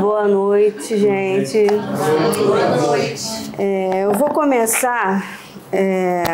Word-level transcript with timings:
Boa 0.00 0.26
noite, 0.26 0.96
gente. 0.96 1.66
Boa 1.66 2.76
noite. 2.76 3.52
É, 3.58 4.04
eu 4.04 4.12
vou 4.12 4.30
começar 4.30 5.38
é, 5.72 6.24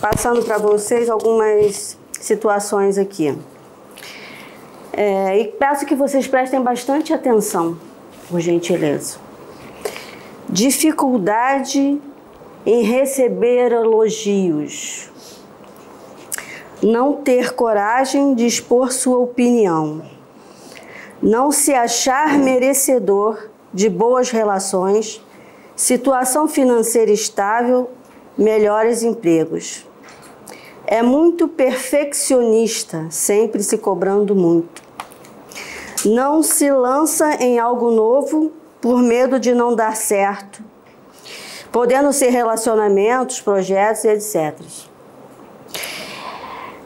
passando 0.00 0.42
para 0.42 0.58
vocês 0.58 1.08
algumas 1.08 1.98
situações 2.20 2.98
aqui. 2.98 3.36
É, 4.92 5.38
e 5.38 5.48
peço 5.48 5.86
que 5.86 5.94
vocês 5.94 6.26
prestem 6.26 6.60
bastante 6.60 7.12
atenção, 7.12 7.76
por 8.28 8.40
gentileza. 8.40 9.18
Dificuldade 10.48 12.00
em 12.66 12.82
receber 12.82 13.72
elogios. 13.72 15.10
Não 16.82 17.14
ter 17.14 17.54
coragem 17.54 18.34
de 18.34 18.46
expor 18.46 18.92
sua 18.92 19.18
opinião 19.18 20.13
não 21.24 21.50
se 21.50 21.72
achar 21.72 22.36
merecedor 22.38 23.48
de 23.72 23.88
boas 23.88 24.30
relações, 24.30 25.24
situação 25.74 26.46
financeira 26.46 27.10
estável, 27.10 27.90
melhores 28.36 29.02
empregos. 29.02 29.86
É 30.86 31.02
muito 31.02 31.48
perfeccionista, 31.48 33.06
sempre 33.08 33.62
se 33.62 33.78
cobrando 33.78 34.36
muito. 34.36 34.82
Não 36.04 36.42
se 36.42 36.70
lança 36.70 37.42
em 37.42 37.58
algo 37.58 37.90
novo 37.90 38.52
por 38.78 38.98
medo 39.02 39.40
de 39.40 39.54
não 39.54 39.74
dar 39.74 39.96
certo, 39.96 40.62
podendo 41.72 42.12
ser 42.12 42.28
relacionamentos, 42.28 43.40
projetos, 43.40 44.04
etc. 44.04 44.60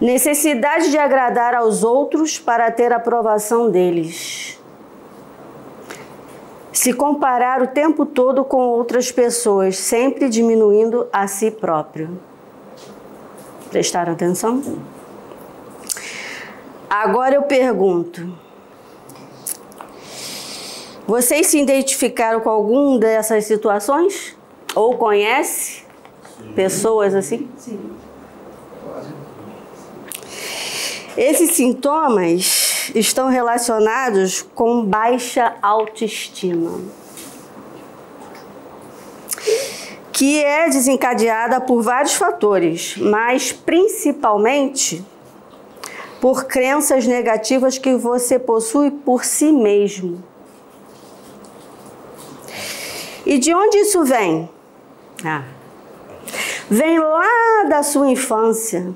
Necessidade 0.01 0.93
de 0.93 0.99
agradar 0.99 1.57
aos 1.57 1.83
outros 1.83 2.39
para 2.39 2.71
ter 2.71 2.93
aprovação 2.93 3.69
deles. 3.69 4.38
Se 6.79 6.93
comparar 6.93 7.61
o 7.61 7.67
tempo 7.67 8.07
todo 8.07 8.45
com 8.45 8.59
outras 8.59 9.11
pessoas, 9.11 9.77
sempre 9.77 10.29
diminuindo 10.29 11.09
a 11.12 11.27
si 11.27 11.51
próprio. 11.51 12.21
Prestaram 13.69 14.12
atenção? 14.12 14.62
Agora 16.89 17.34
eu 17.34 17.43
pergunto: 17.43 18.33
vocês 21.05 21.49
se 21.49 21.59
identificaram 21.59 22.39
com 22.39 22.49
algum 22.49 22.97
dessas 22.97 23.45
situações? 23.47 24.37
Ou 24.73 24.97
conhece 24.97 25.83
pessoas 26.55 27.12
assim? 27.12 27.49
Sim. 27.59 27.91
Esses 31.17 31.51
sintomas 31.56 32.58
estão 32.94 33.28
relacionados 33.28 34.42
com 34.55 34.84
baixa 34.84 35.55
autoestima, 35.62 36.81
que 40.12 40.42
é 40.42 40.69
desencadeada 40.69 41.61
por 41.61 41.83
vários 41.83 42.14
fatores, 42.14 42.97
mas 42.97 43.53
principalmente 43.53 45.05
por 46.20 46.44
crenças 46.44 47.06
negativas 47.06 47.78
que 47.78 47.94
você 47.94 48.39
possui 48.39 48.91
por 48.91 49.25
si 49.25 49.53
mesmo. 49.53 50.22
E 53.25 53.39
de 53.39 53.55
onde 53.55 53.78
isso 53.78 54.05
vem? 54.05 54.48
Ah, 55.25 55.44
vem 56.69 56.98
lá 56.98 57.64
da 57.69 57.83
sua 57.83 58.11
infância 58.11 58.94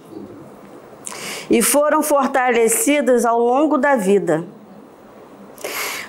e 1.51 1.63
foram 1.63 2.03
fortalecidas 2.03 3.25
ao 3.25 3.39
longo 3.39 3.79
da 3.79 3.97
vida. 3.97 4.45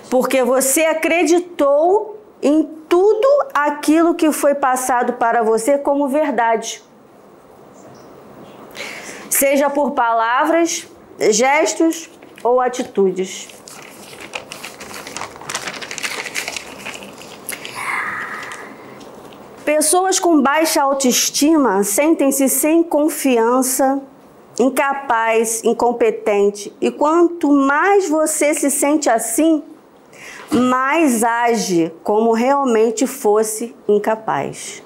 Porque 0.09 0.43
você 0.43 0.81
acreditou 0.85 2.19
em 2.41 2.63
tudo 2.87 3.27
aquilo 3.53 4.13
que 4.13 4.31
foi 4.31 4.53
passado 4.53 5.13
para 5.13 5.41
você 5.41 5.77
como 5.77 6.07
verdade. 6.07 6.83
Seja 9.29 9.69
por 9.69 9.91
palavras, 9.91 10.87
gestos 11.31 12.09
ou 12.43 12.61
atitudes. 12.61 13.47
Pessoas 19.65 20.19
com 20.19 20.41
baixa 20.41 20.83
autoestima 20.83 21.83
sentem-se 21.83 22.49
sem 22.49 22.83
confiança 22.83 24.01
incapaz, 24.59 25.63
incompetente. 25.63 26.73
E 26.79 26.91
quanto 26.91 27.51
mais 27.51 28.09
você 28.09 28.53
se 28.53 28.69
sente 28.69 29.09
assim, 29.09 29.63
mais 30.51 31.23
age 31.23 31.91
como 32.03 32.31
realmente 32.33 33.07
fosse 33.07 33.75
incapaz. 33.87 34.83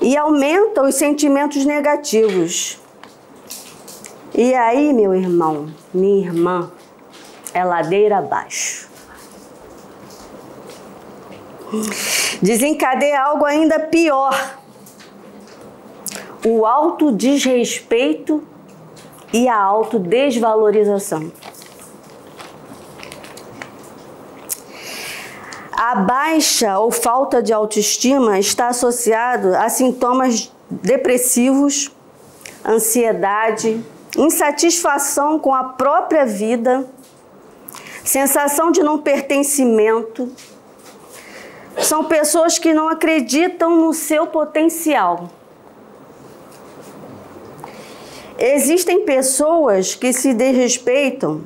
E 0.00 0.16
aumenta 0.16 0.82
os 0.82 0.94
sentimentos 0.94 1.64
negativos. 1.64 2.80
E 4.34 4.54
aí, 4.54 4.92
meu 4.92 5.14
irmão, 5.14 5.68
minha 5.92 6.26
irmã, 6.26 6.70
é 7.52 7.64
ladeira 7.64 8.18
abaixo. 8.18 8.88
Desencadeia 12.42 13.22
algo 13.22 13.44
ainda 13.44 13.78
pior 13.80 14.63
o 16.44 16.66
autodesrespeito 16.66 18.42
e 19.32 19.48
a 19.48 19.56
autodesvalorização. 19.56 21.32
A 25.72 25.94
baixa 25.96 26.78
ou 26.78 26.90
falta 26.90 27.42
de 27.42 27.52
autoestima 27.52 28.38
está 28.38 28.68
associado 28.68 29.56
a 29.56 29.68
sintomas 29.68 30.52
depressivos, 30.70 31.90
ansiedade, 32.64 33.82
insatisfação 34.16 35.38
com 35.38 35.54
a 35.54 35.64
própria 35.64 36.26
vida, 36.26 36.86
sensação 38.04 38.70
de 38.70 38.82
não 38.82 38.98
pertencimento. 38.98 40.30
São 41.78 42.04
pessoas 42.04 42.58
que 42.58 42.72
não 42.72 42.88
acreditam 42.88 43.76
no 43.76 43.92
seu 43.92 44.26
potencial 44.26 45.28
Existem 48.38 49.04
pessoas 49.04 49.94
que 49.94 50.12
se 50.12 50.34
desrespeitam 50.34 51.42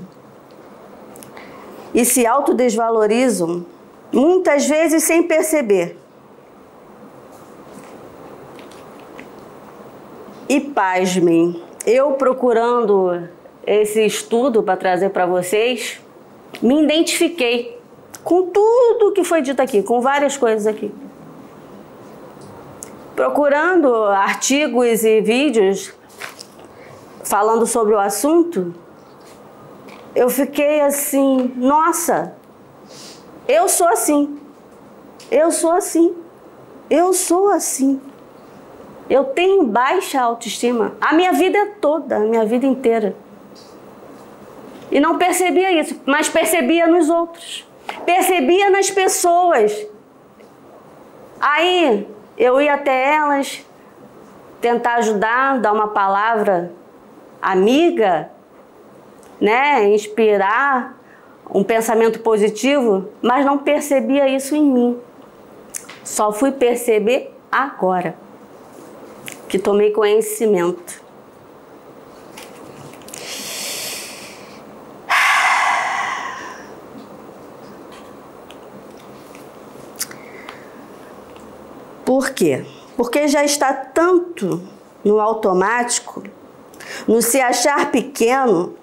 e 1.92 2.04
se 2.04 2.26
autodesvalorizam, 2.26 3.64
muitas 4.12 4.66
vezes 4.66 5.04
sem 5.04 5.22
perceber. 5.22 5.96
E 10.48 10.60
pasmem, 10.60 11.62
eu 11.86 12.12
procurando 12.12 13.28
esse 13.66 14.04
estudo 14.06 14.62
para 14.62 14.76
trazer 14.78 15.10
para 15.10 15.26
vocês, 15.26 16.00
me 16.62 16.82
identifiquei 16.82 17.78
com 18.24 18.46
tudo 18.46 19.12
que 19.12 19.24
foi 19.24 19.42
dito 19.42 19.60
aqui, 19.60 19.82
com 19.82 20.00
várias 20.00 20.38
coisas 20.38 20.66
aqui. 20.66 20.90
Procurando 23.14 23.92
artigos 24.04 25.04
e 25.04 25.20
vídeos 25.20 25.92
falando 27.22 27.66
sobre 27.66 27.94
o 27.94 27.98
assunto, 27.98 28.74
eu 30.14 30.28
fiquei 30.28 30.80
assim, 30.80 31.52
nossa, 31.56 32.34
eu 33.46 33.68
sou 33.68 33.88
assim, 33.88 34.38
eu 35.30 35.50
sou 35.50 35.72
assim, 35.72 36.14
eu 36.90 37.12
sou 37.12 37.50
assim. 37.50 38.00
Eu 39.08 39.24
tenho 39.24 39.64
baixa 39.64 40.20
autoestima 40.20 40.96
a 41.00 41.14
minha 41.14 41.32
vida 41.32 41.76
toda, 41.80 42.16
a 42.16 42.20
minha 42.20 42.44
vida 42.44 42.66
inteira. 42.66 43.16
E 44.90 45.00
não 45.00 45.18
percebia 45.18 45.70
isso, 45.72 46.00
mas 46.04 46.28
percebia 46.28 46.86
nos 46.86 47.08
outros, 47.08 47.66
percebia 48.04 48.70
nas 48.70 48.90
pessoas. 48.90 49.86
Aí 51.40 52.08
eu 52.36 52.60
ia 52.60 52.74
até 52.74 53.14
elas, 53.14 53.64
tentar 54.60 54.96
ajudar, 54.96 55.60
dar 55.60 55.72
uma 55.72 55.88
palavra 55.88 56.72
amiga, 57.40 58.30
né, 59.40 59.88
inspirar 59.88 60.98
um 61.50 61.64
pensamento 61.64 62.20
positivo, 62.20 63.08
mas 63.22 63.44
não 63.44 63.58
percebia 63.58 64.28
isso 64.28 64.54
em 64.54 64.64
mim. 64.64 64.98
Só 66.04 66.32
fui 66.32 66.52
perceber 66.52 67.34
agora 67.50 68.16
que 69.48 69.58
tomei 69.58 69.90
conhecimento. 69.90 71.02
Por 82.04 82.30
quê? 82.30 82.64
Porque 82.96 83.28
já 83.28 83.44
está 83.44 83.72
tanto 83.72 84.62
no 85.04 85.20
automático 85.20 86.22
no 87.08 87.22
se 87.22 87.40
achar 87.40 87.90
pequeno, 87.90 88.76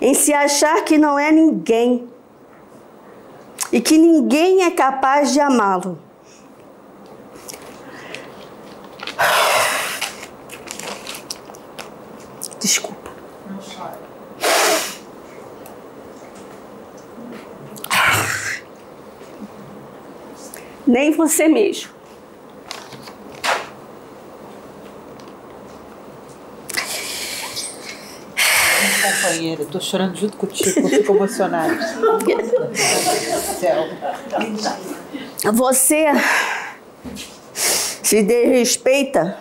em 0.00 0.14
se 0.14 0.32
achar 0.32 0.82
que 0.84 0.96
não 0.96 1.18
é 1.18 1.30
ninguém 1.30 2.08
e 3.70 3.78
que 3.80 3.98
ninguém 3.98 4.64
é 4.64 4.70
capaz 4.70 5.32
de 5.34 5.40
amá-lo. 5.40 5.98
Desculpa. 12.58 13.10
Nem 20.86 21.12
você 21.12 21.46
mesmo. 21.48 21.97
Companheira, 29.02 29.64
tô 29.64 29.80
chorando 29.80 30.16
junto 30.16 30.36
contigo, 30.36 30.80
eu 30.80 30.88
fico 30.88 31.14
emocionada. 31.14 31.78
Você 35.52 36.06
se 38.02 38.22
desrespeita 38.22 39.38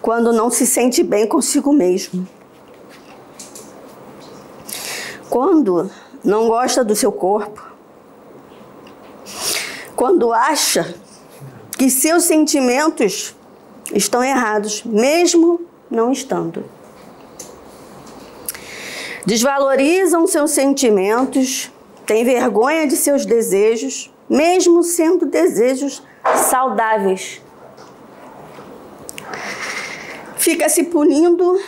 quando 0.00 0.32
não 0.32 0.50
se 0.50 0.66
sente 0.66 1.02
bem 1.02 1.26
consigo 1.26 1.72
mesmo. 1.72 2.26
Quando 5.30 5.90
não 6.22 6.48
gosta 6.48 6.84
do 6.84 6.94
seu 6.94 7.10
corpo. 7.10 7.62
Quando 9.96 10.32
acha 10.32 10.94
que 11.78 11.88
seus 11.90 12.24
sentimentos 12.24 13.34
estão 13.94 14.22
errados, 14.22 14.82
mesmo 14.84 15.60
não 15.90 16.12
estando 16.12 16.64
desvalorizam 19.24 20.26
seus 20.26 20.50
sentimentos, 20.50 21.72
têm 22.06 22.24
vergonha 22.24 22.86
de 22.86 22.96
seus 22.96 23.24
desejos, 23.24 24.12
mesmo 24.28 24.82
sendo 24.82 25.26
desejos 25.26 26.02
saudáveis. 26.48 27.40
Fica 30.36 30.68
se 30.68 30.84
punindo, 30.84 31.58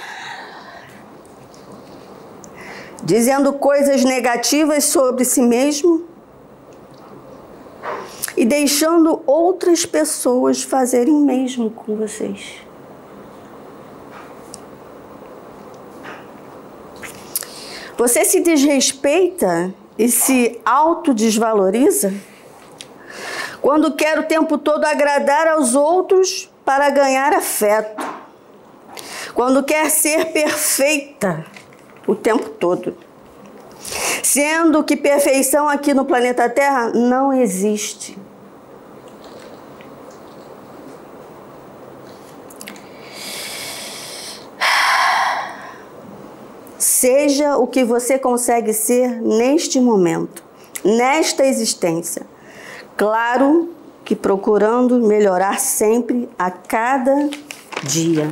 dizendo 3.02 3.54
coisas 3.54 4.04
negativas 4.04 4.84
sobre 4.84 5.24
si 5.24 5.40
mesmo 5.40 6.04
e 8.36 8.44
deixando 8.44 9.22
outras 9.26 9.86
pessoas 9.86 10.62
fazerem 10.62 11.14
o 11.14 11.20
mesmo 11.20 11.70
com 11.70 11.96
vocês. 11.96 12.65
Você 17.96 18.24
se 18.24 18.40
desrespeita 18.40 19.72
e 19.98 20.08
se 20.08 20.60
autodesvaloriza 20.64 22.12
quando 23.62 23.94
quer 23.94 24.18
o 24.18 24.24
tempo 24.24 24.58
todo 24.58 24.84
agradar 24.84 25.48
aos 25.48 25.74
outros 25.74 26.50
para 26.64 26.90
ganhar 26.90 27.32
afeto. 27.32 28.04
Quando 29.34 29.62
quer 29.62 29.90
ser 29.90 30.26
perfeita 30.26 31.44
o 32.06 32.14
tempo 32.14 32.48
todo. 32.50 32.96
Sendo 34.22 34.84
que 34.84 34.96
perfeição 34.96 35.68
aqui 35.68 35.94
no 35.94 36.04
planeta 36.04 36.48
Terra 36.48 36.90
não 36.90 37.32
existe. 37.32 38.18
Seja 47.06 47.56
o 47.56 47.68
que 47.68 47.84
você 47.84 48.18
consegue 48.18 48.72
ser 48.72 49.22
neste 49.22 49.80
momento, 49.80 50.42
nesta 50.84 51.46
existência. 51.46 52.26
Claro 52.96 53.68
que 54.04 54.16
procurando 54.16 54.98
melhorar 54.98 55.60
sempre 55.60 56.28
a 56.36 56.50
cada 56.50 57.30
dia. 57.84 58.28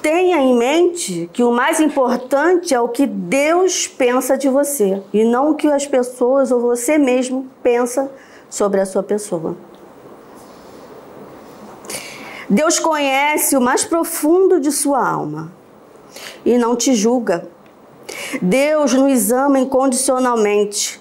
Tenha 0.00 0.38
em 0.38 0.56
mente 0.56 1.28
que 1.34 1.44
o 1.44 1.52
mais 1.52 1.78
importante 1.78 2.72
é 2.72 2.80
o 2.80 2.88
que 2.88 3.06
Deus 3.06 3.86
pensa 3.86 4.38
de 4.38 4.48
você 4.48 5.02
e 5.12 5.22
não 5.22 5.50
o 5.50 5.54
que 5.54 5.66
as 5.66 5.86
pessoas 5.86 6.50
ou 6.50 6.62
você 6.62 6.96
mesmo 6.96 7.46
pensa 7.62 8.10
sobre 8.48 8.80
a 8.80 8.86
sua 8.86 9.02
pessoa. 9.02 9.54
Deus 12.48 12.78
conhece 12.78 13.56
o 13.56 13.60
mais 13.60 13.84
profundo 13.84 14.60
de 14.60 14.70
sua 14.70 15.06
alma 15.06 15.52
e 16.44 16.56
não 16.56 16.76
te 16.76 16.94
julga. 16.94 17.48
Deus 18.40 18.92
nos 18.94 19.32
ama 19.32 19.58
incondicionalmente. 19.58 21.00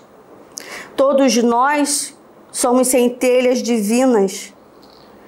Todos 0.96 1.36
nós 1.38 2.18
somos 2.52 2.88
centelhas 2.88 3.62
divinas. 3.62 4.54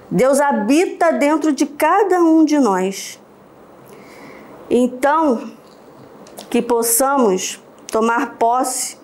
Deus 0.10 0.40
habita 0.40 1.12
dentro 1.12 1.52
de 1.52 1.66
cada 1.66 2.20
um 2.20 2.46
de 2.46 2.58
nós. 2.58 3.20
Então, 4.70 5.52
que 6.50 6.62
possamos 6.62 7.62
tomar 7.92 8.36
posse 8.38 8.98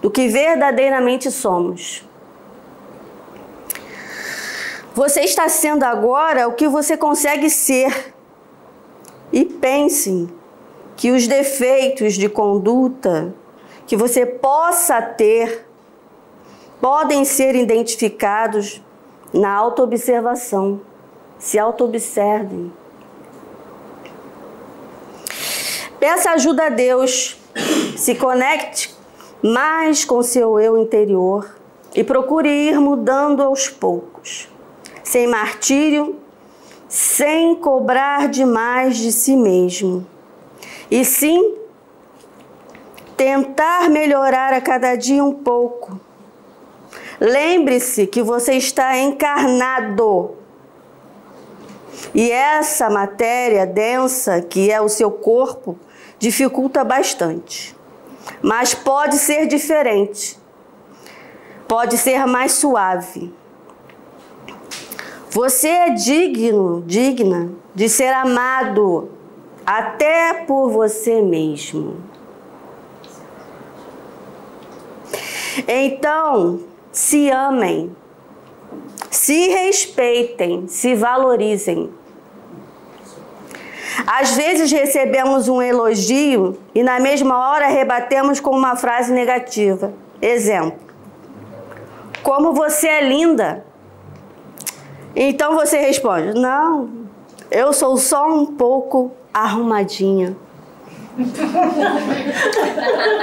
do 0.00 0.10
que 0.10 0.28
verdadeiramente 0.28 1.30
somos. 1.30 2.04
Você 4.94 5.22
está 5.22 5.48
sendo 5.48 5.84
agora 5.84 6.46
o 6.46 6.52
que 6.52 6.68
você 6.68 6.98
consegue 6.98 7.48
ser. 7.48 8.14
E 9.32 9.42
pense 9.42 10.28
que 10.96 11.10
os 11.10 11.26
defeitos 11.26 12.14
de 12.14 12.28
conduta 12.28 13.34
que 13.86 13.96
você 13.96 14.26
possa 14.26 15.00
ter 15.00 15.66
podem 16.78 17.24
ser 17.24 17.54
identificados 17.54 18.82
na 19.32 19.50
autoobservação. 19.50 20.82
Se 21.38 21.58
autoobservem. 21.58 22.70
Peça 25.98 26.32
ajuda 26.32 26.66
a 26.66 26.68
Deus. 26.68 27.40
Se 27.96 28.14
conecte 28.14 28.94
mais 29.42 30.04
com 30.04 30.22
seu 30.22 30.60
eu 30.60 30.76
interior 30.76 31.56
e 31.94 32.04
procure 32.04 32.48
ir 32.48 32.78
mudando 32.78 33.42
aos 33.42 33.70
poucos 33.70 34.51
sem 35.12 35.26
martírio, 35.26 36.18
sem 36.88 37.54
cobrar 37.56 38.28
demais 38.28 38.96
de 38.96 39.12
si 39.12 39.36
mesmo, 39.36 40.06
e 40.90 41.04
sim 41.04 41.58
tentar 43.14 43.90
melhorar 43.90 44.54
a 44.54 44.60
cada 44.62 44.94
dia 44.94 45.22
um 45.22 45.34
pouco. 45.34 46.00
Lembre-se 47.20 48.06
que 48.06 48.22
você 48.22 48.54
está 48.54 48.96
encarnado. 48.96 50.34
E 52.14 52.30
essa 52.30 52.88
matéria 52.88 53.66
densa, 53.66 54.40
que 54.40 54.70
é 54.70 54.80
o 54.80 54.88
seu 54.88 55.10
corpo, 55.10 55.78
dificulta 56.18 56.82
bastante. 56.82 57.76
Mas 58.40 58.72
pode 58.72 59.18
ser 59.18 59.46
diferente. 59.46 60.40
Pode 61.68 61.98
ser 61.98 62.26
mais 62.26 62.52
suave. 62.52 63.41
Você 65.34 65.66
é 65.66 65.88
digno, 65.88 66.84
digna 66.86 67.52
de 67.74 67.88
ser 67.88 68.12
amado 68.12 69.08
até 69.64 70.34
por 70.46 70.68
você 70.68 71.22
mesmo. 71.22 71.96
Então, 75.66 76.60
se 76.92 77.30
amem, 77.30 77.96
se 79.10 79.48
respeitem, 79.48 80.68
se 80.68 80.94
valorizem. 80.94 81.90
Às 84.06 84.36
vezes 84.36 84.70
recebemos 84.70 85.48
um 85.48 85.62
elogio 85.62 86.58
e 86.74 86.82
na 86.82 87.00
mesma 87.00 87.52
hora 87.52 87.68
rebatemos 87.68 88.38
com 88.38 88.50
uma 88.50 88.76
frase 88.76 89.10
negativa. 89.10 89.94
Exemplo: 90.20 90.78
Como 92.22 92.52
você 92.52 92.86
é 92.86 93.08
linda! 93.08 93.71
Então 95.14 95.54
você 95.54 95.78
responde: 95.78 96.38
Não, 96.38 96.90
eu 97.50 97.72
sou 97.72 97.96
só 97.96 98.26
um 98.26 98.46
pouco 98.46 99.12
arrumadinha. 99.32 100.36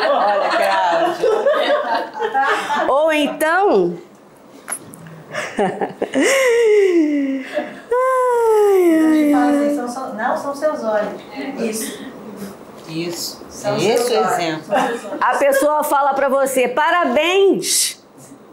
Olha, 0.10 0.50
Cláudia. 0.50 1.30
Ou 2.88 3.12
então. 3.12 3.98
ai, 5.58 5.74
ai, 8.94 9.34
ai. 9.34 9.76
não, 10.16 10.38
são 10.38 10.56
seus 10.56 10.84
olhos. 10.84 11.22
Isso. 11.60 12.08
Isso. 12.88 13.42
São 13.50 13.76
Esse 13.78 14.14
é 14.14 14.22
o 14.22 14.26
exemplo. 14.26 14.74
A 15.22 15.36
pessoa 15.38 15.84
fala 15.84 16.14
para 16.14 16.30
você: 16.30 16.68
parabéns. 16.68 17.99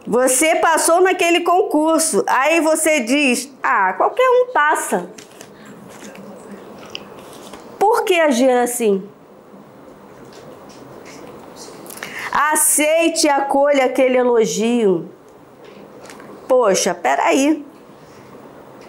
Você 0.06 0.56
passou 0.56 1.00
naquele 1.00 1.40
concurso. 1.40 2.24
Aí 2.26 2.60
você 2.60 3.00
diz: 3.00 3.50
ah, 3.62 3.92
qualquer 3.94 4.28
um 4.28 4.52
passa. 4.52 5.10
que 8.06 8.20
agir 8.20 8.50
assim? 8.50 9.02
Aceite 12.32 13.26
e 13.26 13.30
acolha 13.30 13.86
aquele 13.86 14.16
elogio. 14.16 15.10
Poxa, 16.48 16.94
peraí. 16.94 17.66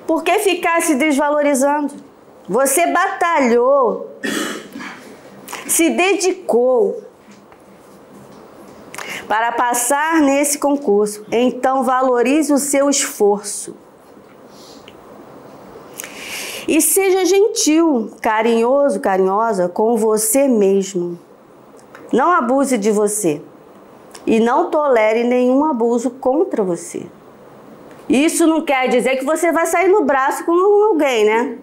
Por 0.05 0.23
que 0.23 0.39
ficar 0.39 0.81
se 0.81 0.95
desvalorizando? 0.95 1.93
Você 2.47 2.87
batalhou, 2.87 4.09
se 5.67 5.89
dedicou 5.89 7.03
para 9.27 9.51
passar 9.51 10.21
nesse 10.21 10.57
concurso. 10.57 11.25
Então 11.31 11.83
valorize 11.83 12.51
o 12.53 12.57
seu 12.57 12.89
esforço. 12.89 13.75
E 16.67 16.81
seja 16.81 17.25
gentil, 17.25 18.11
carinhoso, 18.21 18.99
carinhosa 18.99 19.69
com 19.69 19.95
você 19.95 20.47
mesmo. 20.47 21.17
Não 22.11 22.31
abuse 22.31 22.77
de 22.77 22.91
você. 22.91 23.41
E 24.25 24.39
não 24.39 24.69
tolere 24.69 25.23
nenhum 25.23 25.63
abuso 25.63 26.09
contra 26.09 26.63
você. 26.63 27.05
Isso 28.09 28.45
não 28.45 28.61
quer 28.61 28.89
dizer 28.89 29.17
que 29.17 29.25
você 29.25 29.51
vai 29.51 29.65
sair 29.65 29.87
no 29.89 30.03
braço 30.03 30.45
com 30.45 30.51
alguém, 30.51 31.25
né? 31.25 31.57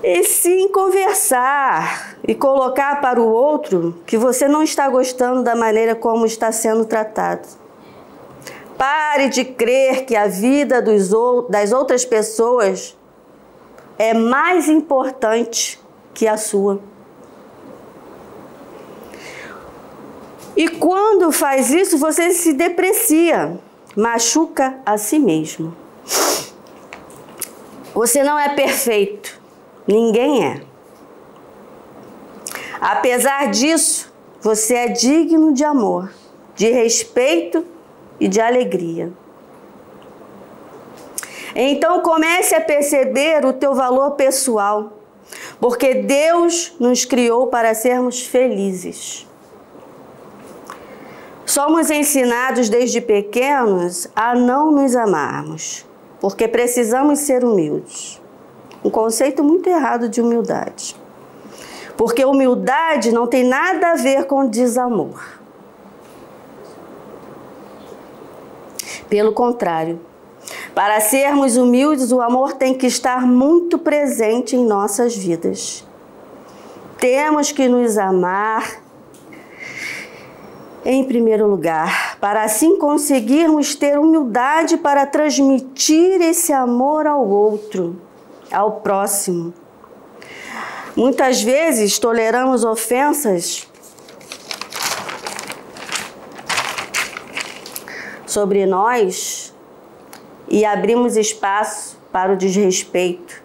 E 0.03 0.23
sim 0.23 0.67
conversar 0.69 2.15
e 2.27 2.33
colocar 2.33 2.99
para 3.01 3.21
o 3.21 3.31
outro 3.31 4.01
que 4.05 4.17
você 4.17 4.47
não 4.47 4.63
está 4.63 4.89
gostando 4.89 5.43
da 5.43 5.55
maneira 5.55 5.95
como 5.95 6.25
está 6.25 6.51
sendo 6.51 6.85
tratado. 6.85 7.47
Pare 8.77 9.29
de 9.29 9.45
crer 9.45 10.05
que 10.05 10.15
a 10.15 10.27
vida 10.27 10.81
dos, 10.81 11.11
das 11.49 11.71
outras 11.71 12.03
pessoas 12.03 12.97
é 13.99 14.11
mais 14.11 14.67
importante 14.67 15.79
que 16.15 16.27
a 16.27 16.35
sua. 16.35 16.81
E 20.55 20.67
quando 20.67 21.31
faz 21.31 21.69
isso, 21.69 21.99
você 21.99 22.31
se 22.31 22.53
deprecia, 22.53 23.59
machuca 23.95 24.79
a 24.83 24.97
si 24.97 25.19
mesmo. 25.19 25.75
Você 27.93 28.23
não 28.23 28.39
é 28.39 28.49
perfeito, 28.49 29.30
ninguém 29.87 30.45
é. 30.45 30.61
Apesar 32.79 33.51
disso, 33.51 34.11
você 34.41 34.73
é 34.73 34.87
digno 34.87 35.53
de 35.53 35.63
amor, 35.63 36.11
de 36.55 36.69
respeito 36.71 37.63
e 38.19 38.27
de 38.27 38.41
alegria. 38.41 39.11
Então 41.55 42.01
comece 42.01 42.55
a 42.55 42.61
perceber 42.61 43.45
o 43.45 43.53
teu 43.53 43.75
valor 43.75 44.11
pessoal, 44.11 44.93
porque 45.59 45.95
Deus 45.95 46.73
nos 46.79 47.05
criou 47.05 47.47
para 47.47 47.73
sermos 47.73 48.25
felizes. 48.25 49.27
Somos 51.45 51.91
ensinados 51.91 52.69
desde 52.69 53.01
pequenos 53.01 54.07
a 54.15 54.33
não 54.33 54.71
nos 54.71 54.95
amarmos, 54.95 55.85
porque 56.19 56.47
precisamos 56.47 57.19
ser 57.19 57.43
humildes. 57.43 58.21
Um 58.83 58.89
conceito 58.89 59.43
muito 59.43 59.69
errado 59.69 60.09
de 60.09 60.21
humildade. 60.21 60.95
Porque 61.95 62.25
humildade 62.25 63.11
não 63.11 63.27
tem 63.27 63.43
nada 63.43 63.91
a 63.91 63.95
ver 63.95 64.25
com 64.25 64.47
desamor. 64.47 65.39
Pelo 69.07 69.33
contrário, 69.33 69.99
para 70.73 70.99
sermos 71.01 71.57
humildes, 71.57 72.11
o 72.11 72.21
amor 72.21 72.53
tem 72.53 72.73
que 72.73 72.87
estar 72.87 73.27
muito 73.27 73.77
presente 73.77 74.55
em 74.55 74.65
nossas 74.65 75.15
vidas. 75.15 75.85
Temos 76.97 77.51
que 77.51 77.67
nos 77.67 77.97
amar 77.97 78.81
em 80.83 81.03
primeiro 81.03 81.45
lugar, 81.45 82.17
para 82.19 82.43
assim 82.43 82.77
conseguirmos 82.77 83.75
ter 83.75 83.99
humildade 83.99 84.77
para 84.77 85.05
transmitir 85.05 86.21
esse 86.21 86.51
amor 86.51 87.05
ao 87.05 87.27
outro, 87.27 87.95
ao 88.51 88.73
próximo. 88.81 89.53
Muitas 90.95 91.41
vezes 91.41 91.97
toleramos 91.97 92.63
ofensas 92.63 93.67
sobre 98.25 98.65
nós 98.65 99.53
e 100.47 100.65
abrimos 100.65 101.15
espaço 101.15 101.97
para 102.11 102.33
o 102.33 102.37
desrespeito 102.37 103.41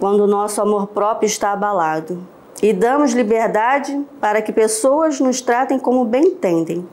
quando 0.00 0.20
o 0.20 0.26
nosso 0.26 0.60
amor 0.62 0.88
próprio 0.88 1.26
está 1.26 1.52
abalado. 1.52 2.26
E 2.62 2.72
damos 2.72 3.12
liberdade 3.12 4.04
para 4.20 4.42
que 4.42 4.52
pessoas 4.52 5.20
nos 5.20 5.40
tratem 5.40 5.78
como 5.78 6.04
bem 6.04 6.24
entendem. 6.24 6.86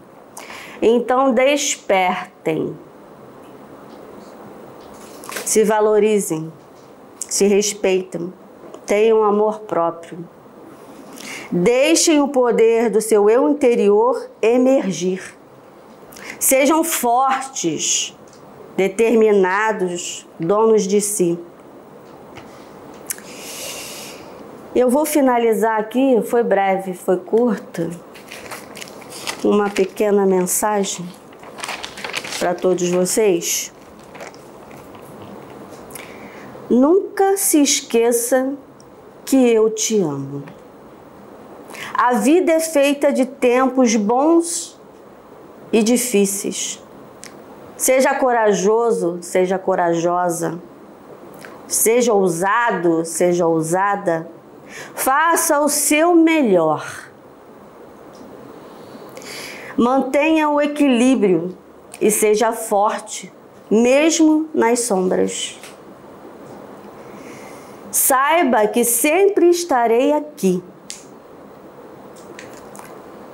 Então 0.81 1.33
despertem. 1.33 2.75
Se 5.47 5.63
valorizem, 5.63 6.51
se 7.19 7.47
respeitem, 7.47 8.33
tenham 8.85 9.23
amor 9.23 9.61
próprio. 9.61 10.27
Deixem 11.49 12.19
o 12.19 12.27
poder 12.27 12.89
do 12.89 12.99
seu 12.99 13.29
eu 13.29 13.47
interior 13.47 14.29
emergir. 14.41 15.23
Sejam 16.37 16.83
fortes, 16.83 18.13
determinados, 18.75 20.27
donos 20.37 20.85
de 20.85 20.99
si. 20.99 21.39
Eu 24.75 24.89
vou 24.89 25.05
finalizar 25.05 25.79
aqui, 25.79 26.21
foi 26.23 26.43
breve, 26.43 26.93
foi 26.93 27.15
curta, 27.15 27.89
uma 29.45 29.69
pequena 29.69 30.25
mensagem 30.25 31.07
para 32.37 32.53
todos 32.53 32.89
vocês. 32.89 33.71
Nunca 36.69 37.37
se 37.37 37.61
esqueça 37.61 38.53
que 39.25 39.37
eu 39.37 39.69
te 39.69 40.01
amo. 40.01 40.43
A 41.93 42.13
vida 42.13 42.51
é 42.51 42.59
feita 42.59 43.11
de 43.11 43.25
tempos 43.25 43.95
bons 43.95 44.79
e 45.71 45.81
difíceis. 45.81 46.83
Seja 47.77 48.15
corajoso, 48.15 49.19
seja 49.21 49.57
corajosa. 49.57 50.59
Seja 51.67 52.13
ousado, 52.13 53.05
seja 53.05 53.45
ousada. 53.45 54.27
Faça 54.95 55.59
o 55.59 55.69
seu 55.69 56.15
melhor. 56.15 57.07
Mantenha 59.77 60.49
o 60.49 60.59
equilíbrio 60.59 61.55
e 62.01 62.09
seja 62.09 62.51
forte, 62.51 63.31
mesmo 63.69 64.49
nas 64.53 64.79
sombras. 64.81 65.59
Saiba 68.07 68.67
que 68.67 68.83
sempre 68.85 69.49
estarei 69.49 70.13
aqui 70.13 70.63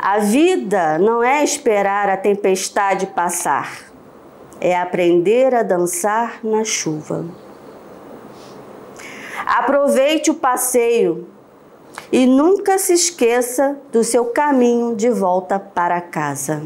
a 0.06 0.20
vida 0.20 0.98
não 0.98 1.24
é 1.24 1.42
esperar 1.46 2.10
a 2.10 2.18
tempestade 2.18 3.08
passar, 3.08 3.86
é 4.60 4.78
aprender 4.78 5.56
a 5.56 5.64
dançar 5.64 6.40
na 6.44 6.66
chuva. 6.66 7.26
Aproveite 9.46 10.30
o 10.30 10.34
passeio 10.34 11.26
e 12.12 12.26
nunca 12.26 12.78
se 12.78 12.92
esqueça 12.92 13.78
do 13.94 14.04
seu 14.04 14.26
caminho 14.26 14.94
de 14.94 15.10
volta 15.10 15.58
para 15.58 16.02
casa. 16.02 16.62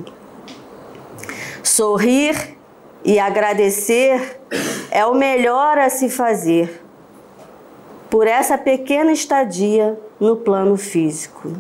Sorrir 1.62 2.58
e 3.06 3.20
agradecer 3.20 4.42
é 4.90 5.06
o 5.06 5.14
melhor 5.14 5.78
a 5.78 5.92
se 5.92 6.10
fazer 6.10 6.87
por 8.10 8.28
essa 8.28 8.58
pequena 8.58 9.12
estadia 9.12 10.00
no 10.20 10.38
plano 10.38 10.78
físico. 10.78 11.54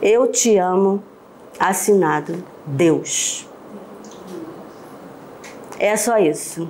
Eu 0.00 0.26
te 0.30 0.56
amo, 0.56 1.02
assinado 1.58 2.42
Deus. 2.66 3.48
É 5.78 5.96
só 5.96 6.18
isso. 6.18 6.68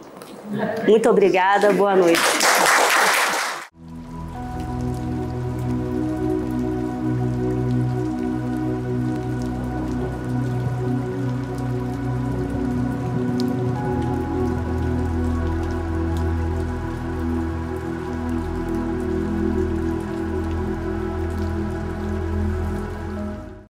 Muito 0.86 1.08
obrigada, 1.08 1.72
boa 1.72 1.94
noite. 1.94 2.41